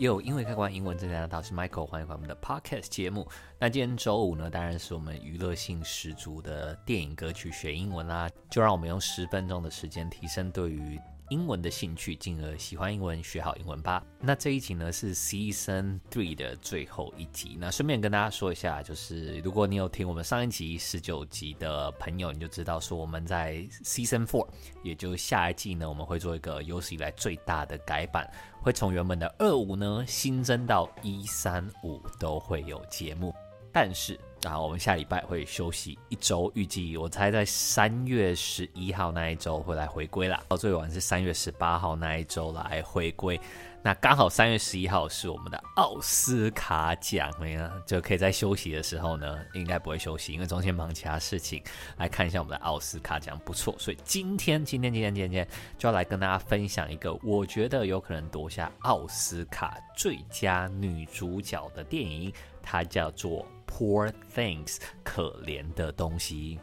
[0.00, 3.28] 有因为开关，英文正在导是 Michael，欢迎回我们的 Podcast 节目。
[3.58, 8.26] 那今天周五呢，当然是我们娱乐性十足的电影歌曲学英文啦。
[8.48, 10.98] 就让我们用十分钟的时间提升对于
[11.30, 14.04] 英文的兴趣，进而喜欢英文，学好英文吧。
[14.20, 17.56] 那这一集呢是 Season Three 的最后一集。
[17.58, 24.46] 那顺便跟大家说一下，就是如果你有听我们上一集十九集的朋友，你就知道说我们在 Season Four，
[24.82, 33.34] 也就下一季呢，我们会做一个有史以来最大的改版，会从原本的二五呢新增到一三五都会有节目，
[33.72, 34.18] 但是。
[34.42, 40.42] 然后我们下礼拜会休息一周，预计我猜在三月十一号那一周会来回归啦。
[40.48, 43.38] 到最晚是三月十八号那一周来回归。
[43.82, 51.62] 那刚好三月十一号是我们的奥斯卡奖，没有就可以在休息的时候呢，应该不会休息，因为中间忙其他事情，
[51.96, 53.74] 来看一下我们的奥斯卡奖不错。
[53.78, 62.32] 所以今天今天今天今天今天就要来跟大家分享一个我觉得有可能夺下奥斯卡最佳女主角的电影，
[62.62, 63.46] 它叫做。
[63.70, 66.58] Poor things，可怜的东西。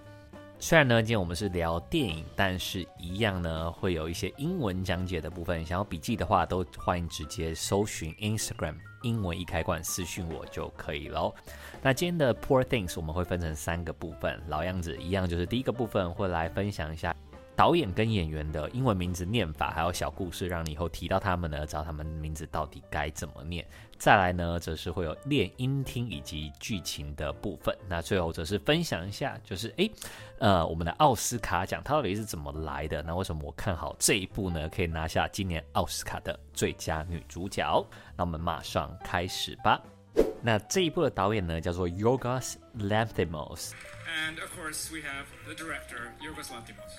[0.59, 5.63] 虽然呢，今天我们是聊电影，但是一样呢，会有一些英文讲解的部分。
[5.63, 11.31] 想要笔记的话，都欢迎直接搜寻 Instagram 英文一开罐私讯我就可以喽。
[11.83, 17.15] 那今天的 Poor things 我们会分成三个部分，老样子一样，就是第一个部分会来分享一下。
[17.57, 23.65] 导演跟演员的英文名字念法，还有小故事，让你以后提到他们呢，知道他们名字到底该怎么念。
[23.97, 27.75] 再来呢，则是会有练音听以及剧情的部分。
[27.89, 29.91] 那最后则是分享一下，就是诶，
[30.37, 33.01] 呃，我们的奥斯卡奖它到底是怎么来的？
[33.01, 34.69] 那为什么我看好这一部呢？
[34.69, 37.83] 可以拿下今年奥斯卡的最佳女主角？
[38.15, 39.81] 那我们马上开始吧。
[40.43, 43.71] 那这一部的导演呢，叫做 Yorgos Lanthimos。
[44.29, 46.93] And of course we have the director, Yorgos Lanthimos.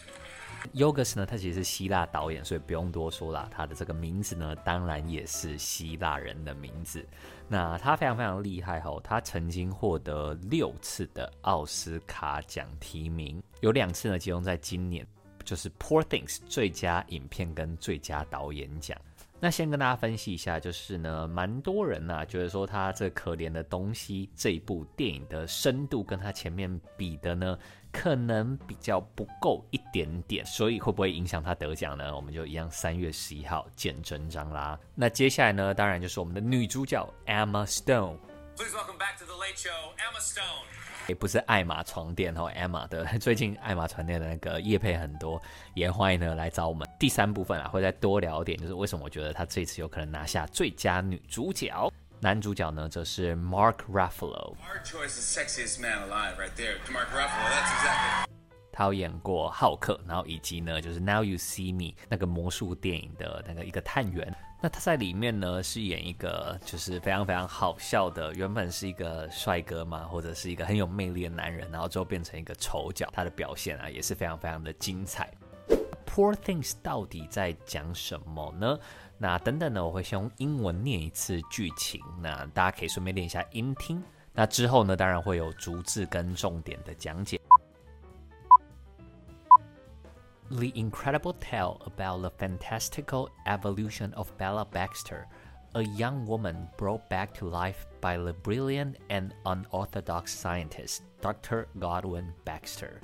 [0.74, 3.48] Yorgos 呢，他其实是希腊导演，所以不用多说啦。
[3.50, 7.06] 他的这个名字呢，当然也是希腊人的名字。
[7.48, 15.06] 那他非常非常厉害哦，他曾经获得六次的奥斯卡奖提名，有两次呢集中在今年，
[15.44, 18.98] 就是《Poor Things》最佳影片跟最佳导演奖。
[19.40, 27.56] 那先跟大家分析一下，就是呢，蛮多人呐、啊，觉得说他这可怜的东西这一部电影的深度跟他前面比的呢，
[27.92, 32.16] 可能比较不够一点点，所以会不会影响他得奖呢？
[32.16, 34.78] 我们就一样，三月十一号见真章啦。
[34.94, 38.16] 那接下来呢，当然就是我们的女主角 Emma Stone。
[38.58, 40.66] Please welcome back to the Late Show, Emma Stone.
[41.06, 45.40] 也不是艾玛床垫哦，Emma 的 最近艾玛床垫的那个业配很多，
[45.74, 46.84] 也欢迎呢来找我们。
[46.98, 51.88] 第三部分啊，会再多聊一点，就是为什么我觉得她这次有可能拿下最佳女主角。
[52.18, 54.56] 男主角呢，则是 Mark Ruffalo。
[58.78, 64.32] 他有演过浩克，然后以及呢，就是 Now You See Me 那个魔术电影的那个一个探员。
[64.60, 73.08] 那他在里面呢，是演一个就是非常非常好笑的，原本是一个帅哥嘛，或者是一个很有魅力的男人，然后最后变成一个丑角。
[73.12, 75.28] 他的表现啊，也是非常非常的精彩。
[76.06, 78.78] Poor Things 到底在讲什么呢？
[79.18, 84.00] 那等等呢，我会先用英文念一次剧情，那大家可以顺便练一下音听。
[84.32, 87.40] 那之后呢，当然会有逐字跟重点的讲解。
[90.51, 95.25] The incredible tale about the fantastical evolution of Bella Baxter,
[95.73, 101.67] a young woman brought back to life by the brilliant and unorthodox scientist Dr.
[101.79, 103.01] Godwin Baxter.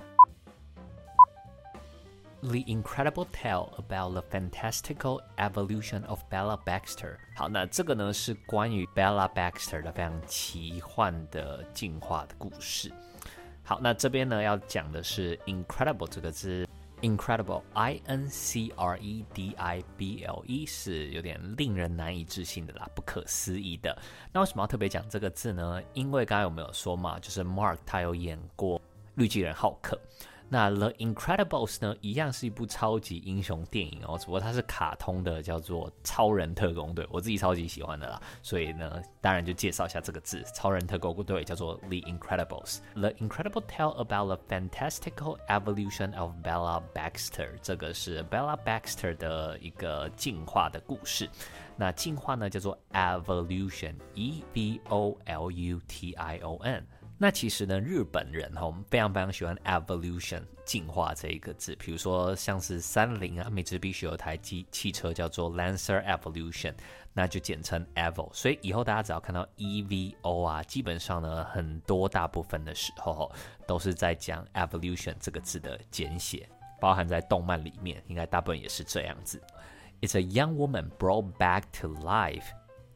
[2.43, 7.17] The incredible tale about the fantastical evolution of Bella Baxter。
[7.35, 12.91] 好，那这个呢是关于 Bella Baxter 的非常奇幻的进化的故事。
[13.63, 16.67] 好，那这边呢要讲的是 incredible 这个字。
[17.04, 23.94] Incredible，I N C R E D I B L E 是有点令人难以置信的啦，不可思议的。
[24.32, 25.82] 那为什么要特别讲这个字呢？
[25.92, 28.80] 因为刚才我们有说嘛，就是 Mark 他有演过
[29.16, 30.00] 绿巨人浩克。
[30.50, 38.22] 那《The Incredibles》呢，一样是一部超级英雄电影哦，只不过它是卡通的，叫做《超人特工队》，我自己超级喜欢的啦。
[38.42, 42.76] 所以呢，当然就介绍一下这个字，《超人特工队》叫做《The Incredibles》。
[43.00, 51.28] 《The Incredible Tale About the Fantastical Evolution of Bella Baxter》，这个是 Bella Baxter 的一个进化的故事。
[51.76, 56.86] 那进化呢，叫做 Evolution，E V O L U T I O N。
[57.24, 61.74] 那其实呢，日本人哈，我们非常非常喜欢 evolution 进化这一个字。
[61.76, 66.74] 比如说，像是三菱啊、美智必须有台机汽车叫做 Lancer Evolution，
[67.14, 68.30] 那就简称 Evo。
[68.34, 73.32] 所以以后大家只要看到 EVO 啊，基本上呢，很多大部分的时候
[73.66, 76.46] 都是在讲 evolution 这个字的简写，
[76.78, 79.42] 包含在动漫里面，应该大部分也是这样子。
[80.02, 82.48] It's a young woman brought back to life.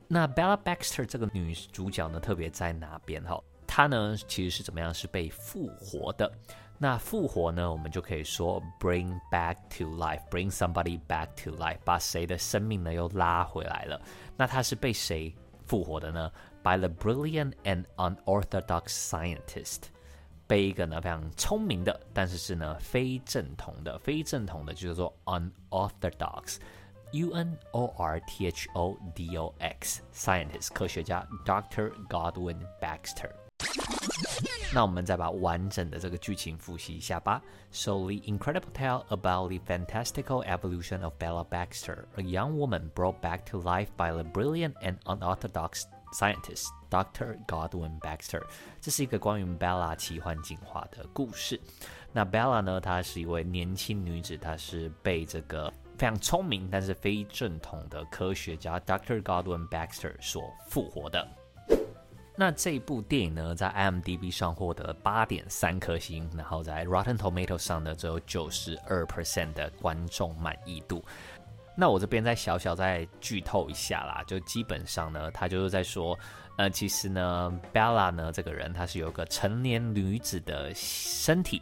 [0.06, 3.42] 那 Bella Baxter 这个女主角呢，特别在哪边哈？
[3.77, 4.93] 她呢其实是怎么样？
[4.93, 6.31] 是被复活的。
[6.77, 14.01] 那复活呢，我们就可以说 bring back to life，bring somebody back to life，把谁的生命呢又拉回来了。
[14.35, 15.33] 那她是被谁
[15.65, 16.31] 复活的呢？
[16.61, 19.83] By the brilliant and unorthodox scientist，
[20.45, 31.91] 被一个呢非常聪明的，但是是呢非正统的，非正统的就叫做 unorthodox，U N O R T H O D O X，scientist 科学家 Dr.
[32.09, 33.29] Godwin Baxter。
[34.72, 37.42] 那我们再把完整的这个剧情复习一下吧。
[37.70, 43.44] So the incredible tale about the fantastical evolution of Bella Baxter, a young woman brought back
[43.46, 47.38] to life by the brilliant and unorthodox scientist Dr.
[47.46, 48.42] Godwin Baxter。
[48.80, 51.58] 这是一个关于 Bella 奇幻进化的故事。
[52.12, 59.22] 那 Bella 呢，她是一位年轻女子，她是被这个非常聪明但是非正统的科学家 Dr.
[59.22, 61.26] Godwin Baxter 所复活的。
[62.40, 71.04] 那这部电影呢，在 IMDB 上获得八点三颗星，然后在 Rotten Tomatoes 上呢，只有九十二 percent 的观众满意度。
[71.76, 76.16] 那我这边再小小再剧透一下啦，就基本上呢，他就是在说，
[76.56, 81.60] 呃，其实呢，Bella 呢这个人，她是有个成年女子的身体。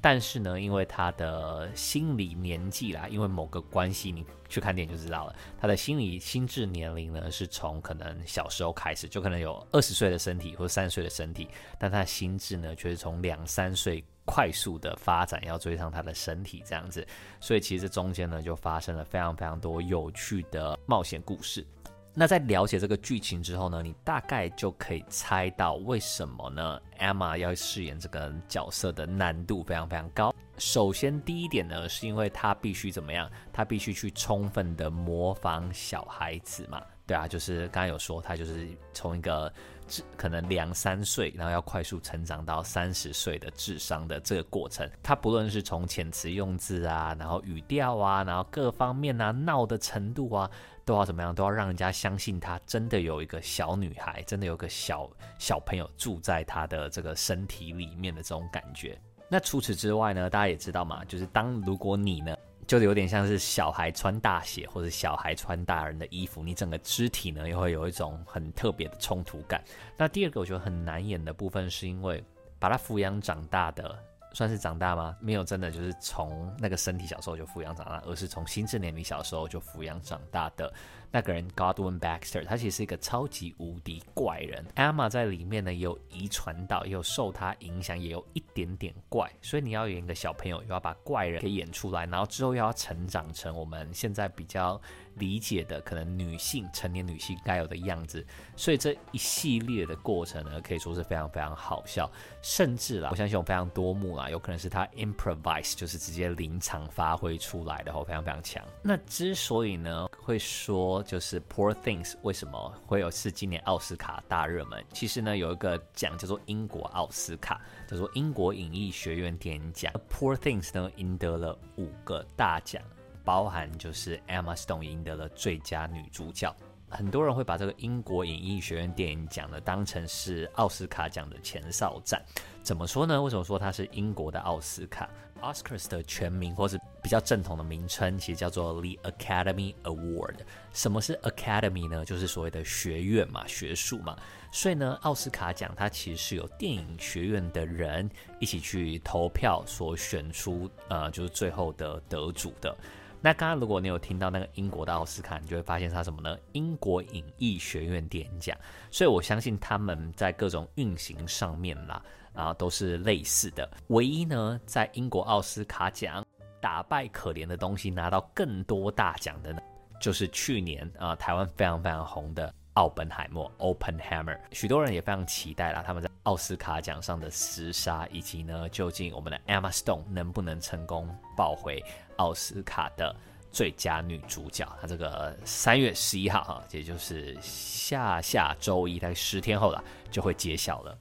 [0.00, 5.34] 但是呢，因为他的心理年纪啦，因为某个关系，你去看电影就知道了。
[5.60, 11.48] 他的心理心智年龄呢，是从可能小时候开始，就可能有二十岁的身体或三岁的身体，
[11.78, 17.06] 但他的心智呢，却是从两三岁快速的发展，要追上他的身体这样子。
[17.40, 21.66] 所以其实中间呢，就发生了非常非常多有趣的冒险故事。
[22.14, 30.34] 那在了解这个剧情之后呢，你大概就可以猜到为什么呢？Emma 要饰演这个角色的难度非常非常高。
[30.58, 33.30] 首先，第一点呢，是因为他必须怎么样？
[33.52, 36.82] 他必须去充分的模仿小孩子嘛。
[37.06, 39.50] 对啊，就是刚刚有说，他就是从一个
[39.86, 44.86] 智可能两三岁，然后要快速成长到三十岁的智商的这个过程。
[45.02, 50.50] 他不论是从遣词用字啊，然后语调啊，然后各方面啊，闹的程度啊。
[50.84, 51.34] 都要怎么样？
[51.34, 55.06] 都要让人家相信他真的有一个小女孩，真的有个小
[55.38, 58.98] 小朋友住在他的这个身体里面的这种感觉。
[59.28, 60.30] 那除此之外呢？
[60.30, 62.36] 大家也知道嘛，就是当如果你呢，
[62.66, 69.62] 就有点像是小孩穿大鞋或者小孩穿大人的衣服，你整个肢体呢又会有一种很特别的冲突感。
[69.96, 72.24] 那第二个我觉得很难演的部分，是因为
[72.58, 73.98] 把他抚养长大的。
[74.38, 75.16] 算是长大吗？
[75.20, 80.72] 没有，真的就是从那个身体小时候就抚养长大，而是从心智年龄小时候就抚养长大的
[81.10, 84.64] 那个人，Godwin Baxter，他其实是一个超级无敌怪人。
[84.76, 89.28] Emma 在里面呢，也有遗传到，也有受他影响，也有一点点怪。
[89.42, 94.80] 所以你要演一个小朋友，又要把怪人给演出来，然后之后又要成长成我们现在比较
[95.18, 98.24] 理解的可能女性成年女性该有的样子。
[98.56, 102.10] 所以这一系列的过程呢，可以说是非常非常好笑，
[102.42, 108.64] 甚至啦，我相信有非常多幕啦，有可能是他 improvise，就是直接临场发挥出来的，非常非常强。
[108.82, 110.78] 那之所以呢会说。
[111.08, 114.84] 就是 Poor Things 为什么会有是今年奥斯卡大热门？
[114.92, 119.92] 其实呢，有一个奖叫做英国奥斯卡，叫做英国影艺学院电影奖。
[120.10, 122.82] Poor Things 呢赢得了五个大奖，
[123.28, 126.50] 包含就是 Emma Stone 赢得了最佳女主角。
[126.88, 132.24] 很多人会把这个英国影艺学院电影奖呢当成是奥斯卡奖的前哨战。
[132.62, 133.20] 怎么说呢？
[133.20, 135.10] 为什么说它是英国的奥斯卡
[135.42, 140.36] ？Oscars 的全名，或是比较正统的名称，其实叫做 The Academy Award。
[140.72, 142.06] 什么是 Academy 呢？
[142.06, 144.16] 就是所谓的学院嘛，学术嘛。
[144.50, 152.74] 所以呢，奥斯卡奖它其实是由电影学院的人一起去投票所选出，呃，就是最后的得主的。
[153.20, 156.38] 那刚刚如果你有听到那个英国的奥斯卡，你就会发现它什么呢？
[156.52, 158.56] 英国影艺学院点奖。
[158.90, 162.02] 所以我相信他们在各种运行上面啦。
[162.34, 163.68] 啊，都是类似的。
[163.88, 166.24] 唯一呢，在英国奥斯卡奖
[166.60, 169.60] 打败可怜的东西，拿到更多大奖的呢，
[170.00, 174.38] 就是去年啊台湾非常非常红的奥本海默 （Oppenheimer）。
[174.52, 181.82] 许多人也非常期待啦，他们在奥斯卡奖上的厮杀，以及呢，究竟我们的 Emma Stone 能不能成功抱回
[182.18, 183.12] 奥斯卡的
[183.50, 184.64] 最佳女主角？
[184.80, 190.96] 她这个三月十一号哈，也就是下下周一，大概十天后了，就会揭晓了。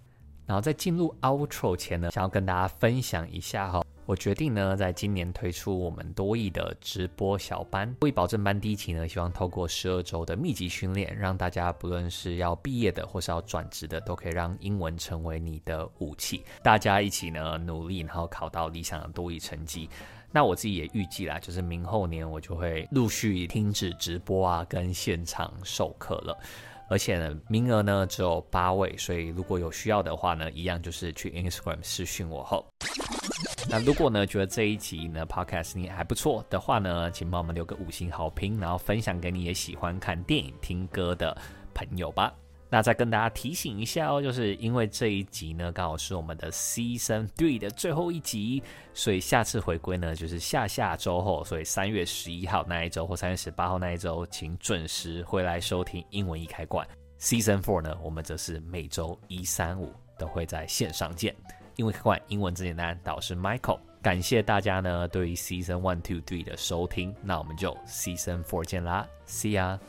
[0.48, 16.42] 然后在进入 outro 前呢，想要跟大家分享一下哈，我决定呢，在今年推出我们多益的直播小班，多益保证班第一期呢，希望透过十二周的密集训练，让大家不论是要毕业的或是要转职的，都可以让英文成为你的武器。
[16.64, 19.90] 大家一起呢努力，然后考到理想的多益成绩。
[20.32, 26.38] 那我自己也预计啦，就是明后年我就会陆续停止直播啊，跟现场授课了。
[26.90, 32.66] 而且呢，名额呢只有八位，所以如果有需要的话呢，一样就是去 Instagram 私讯我后。
[33.70, 41.38] 那如果呢觉得这一集呢 Podcast 你还不错的话呢，请帮我们留个五星好评，然后分享给你也喜欢看电影、听歌的
[41.74, 42.34] 朋友吧。
[42.70, 56.88] 那再跟大家提醒一下哦，就是因为这一集呢刚好是我们的 Season Three 的最后一集，所以下次回归呢就是下下周后，所以三月十一号那一周或三月十八号那一周，请准时回来收听英文一开罐。
[57.20, 61.36] Season Four 呢，我们则是每周一、三、五都会在线上见。
[61.78, 69.80] 因为换，英文字简单，导师 Michael，感谢大家呢对于 Season One、Two、Three 的收听，那我们就 Season Four 见啦，See ya。